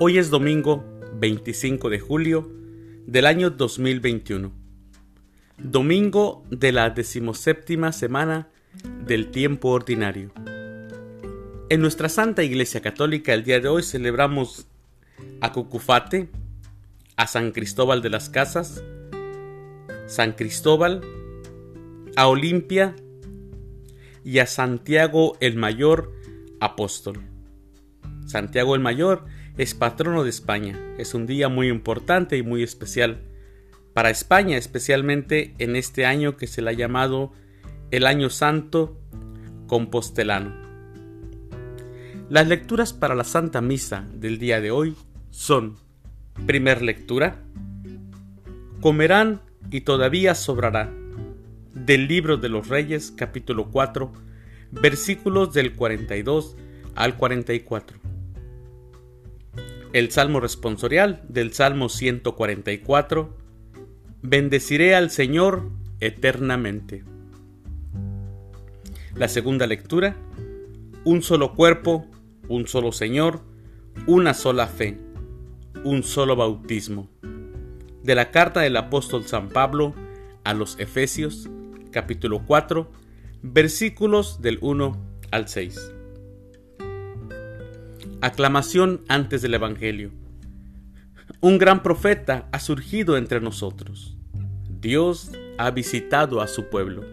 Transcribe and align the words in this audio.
Hoy 0.00 0.18
es 0.18 0.28
domingo 0.28 0.84
25 1.20 1.88
de 1.88 2.00
julio 2.00 2.50
del 3.06 3.26
año 3.26 3.50
2021. 3.50 4.50
Domingo 5.56 6.42
de 6.50 6.72
la 6.72 6.90
decimoséptima 6.90 7.92
semana 7.92 8.48
del 9.06 9.30
tiempo 9.30 9.68
ordinario. 9.68 10.32
En 11.68 11.80
nuestra 11.80 12.08
Santa 12.08 12.42
Iglesia 12.42 12.82
Católica 12.82 13.34
el 13.34 13.44
día 13.44 13.60
de 13.60 13.68
hoy 13.68 13.84
celebramos 13.84 14.66
a 15.40 15.52
Cucufate, 15.52 16.28
a 17.14 17.28
San 17.28 17.52
Cristóbal 17.52 18.02
de 18.02 18.10
las 18.10 18.28
Casas, 18.28 18.82
San 20.08 20.32
Cristóbal, 20.32 21.02
a 22.16 22.26
Olimpia 22.26 22.96
y 24.24 24.40
a 24.40 24.46
Santiago 24.46 25.36
el 25.38 25.54
Mayor 25.54 26.12
Apóstol. 26.58 27.20
Santiago 28.26 28.74
el 28.74 28.80
Mayor 28.80 29.24
es 29.56 29.74
patrono 29.74 30.24
de 30.24 30.30
España. 30.30 30.78
Es 30.98 31.14
un 31.14 31.26
día 31.26 31.48
muy 31.48 31.68
importante 31.68 32.36
y 32.36 32.42
muy 32.42 32.62
especial 32.62 33.20
para 33.92 34.10
España, 34.10 34.56
especialmente 34.56 35.54
en 35.58 35.76
este 35.76 36.06
año 36.06 36.36
que 36.36 36.46
se 36.46 36.62
le 36.62 36.70
ha 36.70 36.74
llamado 36.74 37.32
el 37.90 38.06
Año 38.06 38.30
Santo 38.30 39.00
Compostelano. 39.68 40.52
Las 42.28 42.48
lecturas 42.48 42.92
para 42.92 43.14
la 43.14 43.24
Santa 43.24 43.60
Misa 43.60 44.08
del 44.12 44.38
día 44.38 44.60
de 44.60 44.70
hoy 44.72 44.96
son, 45.30 45.76
primer 46.46 46.82
lectura, 46.82 47.40
comerán 48.80 49.42
y 49.70 49.82
todavía 49.82 50.34
sobrará, 50.34 50.92
del 51.72 52.08
libro 52.08 52.36
de 52.36 52.48
los 52.48 52.68
Reyes 52.68 53.12
capítulo 53.16 53.70
4, 53.70 54.12
versículos 54.72 55.52
del 55.52 55.74
42 55.74 56.56
al 56.96 57.16
44 57.16 58.03
el 59.94 60.10
Salmo 60.10 60.40
responsorial 60.40 61.22
del 61.28 61.52
Salmo 61.52 61.88
144. 61.88 63.32
Bendeciré 64.22 64.96
al 64.96 65.10
Señor 65.10 65.70
eternamente. 66.00 67.04
La 69.14 69.28
segunda 69.28 69.68
lectura. 69.68 70.16
Un 71.04 71.22
solo 71.22 71.54
cuerpo, 71.54 72.06
un 72.48 72.66
solo 72.66 72.90
Señor, 72.90 73.42
una 74.08 74.34
sola 74.34 74.66
fe, 74.66 74.98
un 75.84 76.02
solo 76.02 76.34
bautismo. 76.34 77.08
De 78.02 78.16
la 78.16 78.32
carta 78.32 78.62
del 78.62 78.76
apóstol 78.76 79.24
San 79.26 79.48
Pablo 79.48 79.94
a 80.42 80.54
los 80.54 80.76
Efesios, 80.80 81.48
capítulo 81.92 82.44
4, 82.44 82.90
versículos 83.42 84.42
del 84.42 84.58
1 84.60 84.96
al 85.30 85.46
6. 85.46 85.93
Aclamación 88.24 89.04
antes 89.08 89.42
del 89.42 89.52
Evangelio. 89.52 90.10
Un 91.42 91.58
gran 91.58 91.82
profeta 91.82 92.48
ha 92.52 92.58
surgido 92.58 93.18
entre 93.18 93.38
nosotros. 93.38 94.16
Dios 94.80 95.30
ha 95.58 95.70
visitado 95.70 96.40
a 96.40 96.46
su 96.46 96.70
pueblo. 96.70 97.04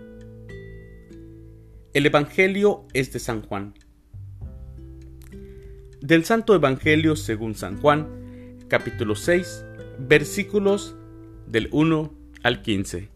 El 1.93 2.05
Evangelio 2.05 2.85
es 2.93 3.11
de 3.11 3.19
San 3.19 3.41
Juan. 3.41 3.73
Del 5.99 6.23
Santo 6.23 6.55
Evangelio 6.55 7.17
según 7.17 7.55
San 7.55 7.81
Juan, 7.81 8.07
capítulo 8.69 9.15
6, 9.15 9.65
versículos 9.99 10.95
del 11.45 11.67
1 11.73 12.13
al 12.41 12.61
15. 12.61 13.09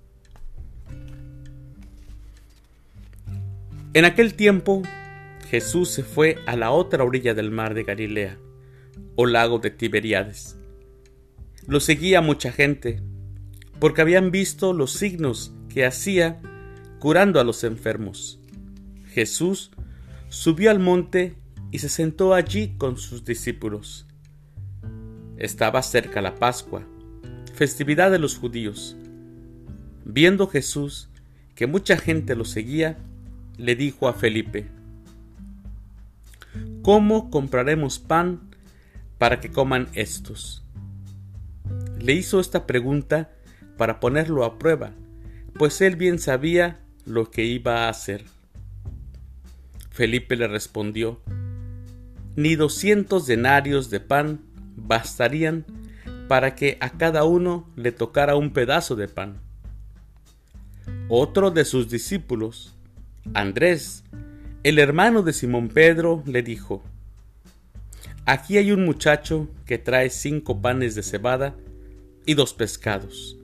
En 3.94 4.04
aquel 4.04 4.34
tiempo 4.34 4.84
Jesús 5.46 5.90
se 5.90 6.04
fue 6.04 6.40
a 6.48 6.56
la 6.56 6.72
otra 6.72 7.04
orilla 7.04 7.34
del 7.34 7.52
mar 7.52 7.76
de 7.76 7.84
Galilea, 7.84 8.38
o 9.16 9.26
lago 9.28 9.60
de 9.60 9.70
Tiberíades. 9.70 10.58
Lo 11.68 11.80
seguía 11.80 12.22
mucha 12.22 12.52
gente, 12.52 13.02
porque 13.80 14.02
habían 14.02 14.32
visto 14.32 14.74
los 14.74 14.94
signos 14.94 15.54
que 15.70 15.86
hacía 15.86 16.42
curando 17.00 17.40
a 17.40 17.44
los 17.44 17.64
enfermos. 17.64 18.40
Jesús 19.08 19.72
subió 20.30 20.72
al 20.72 20.80
monte 20.80 21.36
y 21.72 21.80
se 21.80 21.90
sentó 21.90 22.34
allí 22.34 22.76
con 22.78 22.98
sus 22.98 23.24
discípulos. 23.24 24.08
Estaba 25.38 25.84
cerca 25.84 26.22
la 26.22 26.36
Pascua, 26.36 26.88
festividad 27.54 28.10
de 28.10 28.20
los 28.20 28.38
judíos. 28.38 28.98
Viendo 30.06 30.48
Jesús 30.48 31.10
que 31.54 31.68
mucha 31.68 31.98
gente 31.98 32.36
lo 32.36 32.46
seguía, 32.46 32.98
le 33.58 33.76
dijo 33.76 34.08
a 34.08 34.14
Felipe, 34.14 34.70
¿Cómo 36.86 37.32
compraremos 37.32 37.98
pan 37.98 38.42
para 39.18 39.40
que 39.42 39.50
coman 39.50 39.88
estos? 39.96 40.64
Le 41.98 42.14
hizo 42.14 42.40
esta 42.40 42.68
pregunta 42.68 43.32
para 43.76 44.00
ponerlo 44.00 44.46
a 44.46 44.60
prueba, 44.60 44.92
pues 45.58 45.82
él 45.82 45.96
bien 45.96 46.20
sabía 46.20 46.80
lo 47.04 47.32
que 47.32 47.44
iba 47.44 47.86
a 47.86 47.90
hacer. 47.90 48.24
Felipe 49.90 50.36
le 50.36 50.48
respondió, 50.48 51.20
ni 52.36 52.54
doscientos 52.54 53.26
denarios 53.26 53.90
de 53.90 54.00
pan 54.00 54.42
bastarían 54.76 55.66
para 56.28 56.54
que 56.54 56.78
a 56.82 56.92
cada 56.92 57.24
uno 57.24 57.68
le 57.76 57.94
tocara 57.94 58.36
un 58.36 58.54
pedazo 58.54 58.96
de 58.96 59.08
pan. 59.08 59.42
Otro 61.10 61.50
de 61.50 61.66
sus 61.66 61.90
discípulos, 61.90 62.76
Andrés, 63.34 64.04
el 64.66 64.80
hermano 64.80 65.22
de 65.22 65.32
Simón 65.32 65.68
Pedro 65.68 66.24
le 66.26 66.42
dijo, 66.42 66.82
Aquí 68.26 68.58
hay 68.58 68.72
un 68.72 68.84
muchacho 68.84 69.48
que 69.68 69.78
trae 69.78 70.10
cinco 70.10 70.60
panes 70.60 70.96
de 70.96 71.04
cebada 71.04 71.56
y 72.26 72.34
dos 72.34 72.56
pescados. 72.56 73.38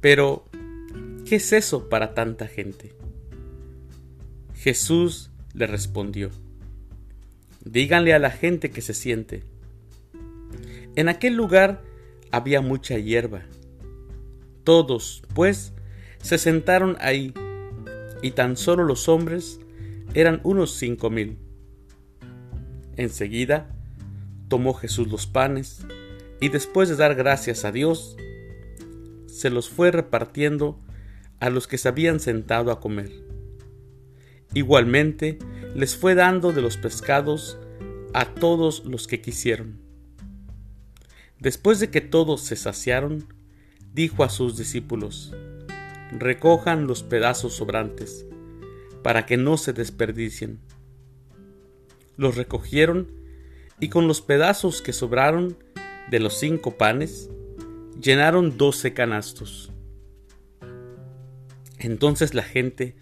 Pero, 0.00 0.44
¿qué 1.26 1.34
es 1.34 1.52
eso 1.52 1.88
para 1.88 2.14
tanta 2.14 2.46
gente? 2.46 2.94
Jesús 4.54 5.32
le 5.52 5.66
respondió, 5.66 6.30
Díganle 7.64 8.14
a 8.14 8.20
la 8.20 8.30
gente 8.30 8.70
que 8.70 8.82
se 8.82 8.94
siente. 8.94 9.42
En 10.94 11.08
aquel 11.08 11.34
lugar 11.34 11.82
había 12.30 12.60
mucha 12.60 12.96
hierba. 12.98 13.42
Todos, 14.62 15.24
pues, 15.34 15.72
se 16.22 16.38
sentaron 16.38 16.96
ahí, 17.00 17.34
y 18.22 18.30
tan 18.30 18.56
solo 18.56 18.84
los 18.84 19.08
hombres 19.08 19.58
eran 20.14 20.40
unos 20.42 20.74
cinco 20.74 21.10
mil. 21.10 21.38
Enseguida 22.96 23.74
tomó 24.48 24.74
Jesús 24.74 25.08
los 25.08 25.26
panes 25.26 25.86
y 26.40 26.48
después 26.48 26.88
de 26.88 26.96
dar 26.96 27.14
gracias 27.14 27.64
a 27.64 27.72
Dios, 27.72 28.16
se 29.26 29.50
los 29.50 29.70
fue 29.70 29.90
repartiendo 29.90 30.80
a 31.38 31.50
los 31.50 31.66
que 31.66 31.78
se 31.78 31.88
habían 31.88 32.18
sentado 32.18 32.72
a 32.72 32.80
comer. 32.80 33.10
Igualmente 34.52 35.38
les 35.74 35.96
fue 35.96 36.14
dando 36.14 36.52
de 36.52 36.60
los 36.60 36.76
pescados 36.76 37.58
a 38.12 38.24
todos 38.26 38.84
los 38.84 39.06
que 39.06 39.20
quisieron. 39.20 39.80
Después 41.38 41.78
de 41.78 41.90
que 41.90 42.00
todos 42.00 42.42
se 42.42 42.56
saciaron, 42.56 43.32
dijo 43.94 44.24
a 44.24 44.28
sus 44.28 44.56
discípulos, 44.56 45.32
recojan 46.10 46.86
los 46.86 47.02
pedazos 47.04 47.54
sobrantes 47.54 48.26
para 49.02 49.26
que 49.26 49.36
no 49.36 49.56
se 49.56 49.72
desperdicien. 49.72 50.60
Los 52.16 52.36
recogieron 52.36 53.12
y 53.80 53.88
con 53.88 54.06
los 54.06 54.20
pedazos 54.20 54.82
que 54.82 54.92
sobraron 54.92 55.56
de 56.10 56.20
los 56.20 56.34
cinco 56.38 56.76
panes, 56.76 57.30
llenaron 58.00 58.58
doce 58.58 58.92
canastos. 58.92 59.72
Entonces 61.78 62.34
la 62.34 62.42
gente, 62.42 62.94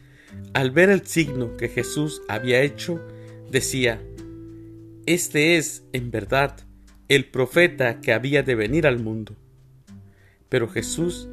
al 0.54 0.70
ver 0.70 0.90
el 0.90 1.06
signo 1.06 1.56
que 1.56 1.68
Jesús 1.68 2.22
había 2.28 2.62
hecho, 2.62 3.00
decía, 3.50 4.00
Este 5.06 5.56
es, 5.56 5.84
en 5.92 6.10
verdad, 6.10 6.66
el 7.08 7.24
profeta 7.24 8.00
que 8.00 8.12
había 8.12 8.42
de 8.42 8.54
venir 8.54 8.86
al 8.86 9.00
mundo. 9.00 9.34
Pero 10.48 10.68
Jesús, 10.68 11.28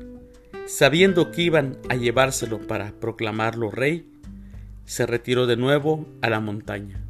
sabiendo 0.66 1.32
que 1.32 1.44
iban 1.44 1.78
a 1.90 1.96
llevárselo 1.96 2.66
para 2.66 3.00
proclamarlo 3.00 3.70
rey, 3.70 4.10
se 4.86 5.06
retiró 5.06 5.48
de 5.48 5.58
nuevo 5.58 6.06
a 6.22 6.30
la 6.30 6.40
montaña, 6.40 7.04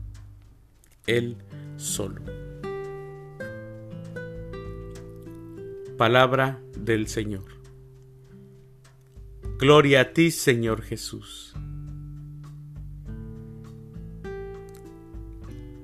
él 1.06 1.38
solo. 1.78 2.22
Palabra 5.98 6.60
del 6.78 7.08
Señor. 7.08 7.46
Gloria 9.60 10.02
a 10.02 10.14
ti, 10.14 10.32
Señor 10.32 10.82
Jesús. 10.82 11.54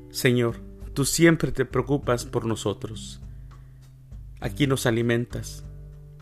Señor, 0.10 0.58
tú 0.94 1.06
siempre 1.06 1.52
te 1.52 1.66
preocupas 1.66 2.26
por 2.26 2.46
nosotros. 2.46 3.22
Aquí 4.42 4.68
nos 4.68 4.86
alimentas, 4.86 5.64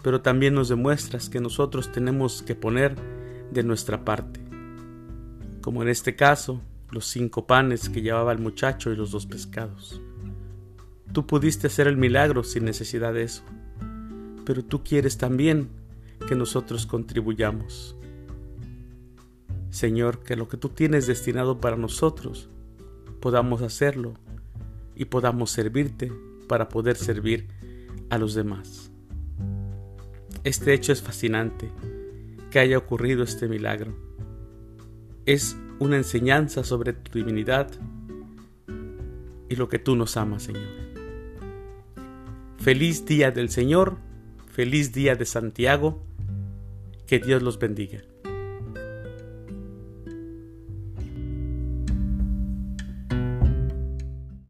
pero 0.03 0.21
también 0.21 0.53
nos 0.53 0.69
demuestras 0.69 1.29
que 1.29 1.39
nosotros 1.39 1.91
tenemos 1.91 2.43
que 2.43 2.53
poner 2.53 2.95
de 3.51 3.63
nuestra 3.63 4.05
parte 4.05 4.48
como 5.69 5.83
en 5.83 5.89
este 5.89 6.15
caso 6.15 6.63
los 6.89 7.05
cinco 7.05 7.45
panes 7.45 7.89
que 7.89 8.01
llevaba 8.01 8.31
el 8.31 8.39
muchacho 8.39 8.91
y 8.91 8.95
los 8.95 9.11
dos 9.11 9.27
pescados. 9.27 10.01
Tú 11.13 11.27
pudiste 11.27 11.67
hacer 11.67 11.87
el 11.87 11.95
milagro 11.95 12.43
sin 12.43 12.65
necesidad 12.65 13.13
de 13.13 13.21
eso. 13.21 13.43
Pero 14.47 14.65
tú 14.65 14.83
quieres 14.83 15.19
también 15.19 15.69
que 16.27 16.33
nosotros 16.33 16.87
contribuyamos. 16.87 17.95
Señor, 19.69 20.23
que 20.23 20.35
lo 20.35 20.47
que 20.47 20.57
tú 20.57 20.69
tienes 20.69 21.05
destinado 21.05 21.61
para 21.61 21.77
nosotros 21.77 22.49
podamos 23.19 23.61
hacerlo 23.61 24.15
y 24.95 25.05
podamos 25.05 25.51
servirte 25.51 26.11
para 26.47 26.67
poder 26.67 26.95
servir 26.95 27.47
a 28.09 28.17
los 28.17 28.33
demás. 28.33 28.89
Este 30.43 30.73
hecho 30.73 30.91
es 30.93 31.03
fascinante, 31.03 31.69
que 32.49 32.57
haya 32.57 32.79
ocurrido 32.79 33.21
este 33.21 33.47
milagro. 33.47 34.08
Es 35.29 35.55
una 35.77 35.95
enseñanza 35.95 36.63
sobre 36.63 36.91
tu 36.91 37.19
divinidad 37.19 37.69
y 39.47 39.55
lo 39.57 39.69
que 39.69 39.77
tú 39.77 39.95
nos 39.95 40.17
amas, 40.17 40.41
Señor. 40.41 40.63
Feliz 42.57 43.05
día 43.05 43.29
del 43.29 43.51
Señor, 43.51 43.99
feliz 44.51 44.91
día 44.91 45.13
de 45.13 45.25
Santiago, 45.25 46.03
que 47.05 47.19
Dios 47.19 47.43
los 47.43 47.59
bendiga. 47.59 48.01